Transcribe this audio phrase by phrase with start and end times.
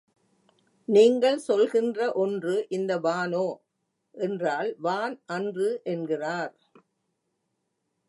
[0.87, 3.45] நீங்கள் சொல்கின்ற ஒன்று இந்த வானோ?
[4.15, 6.53] என்றால் வான் அன்று என்கிறார்.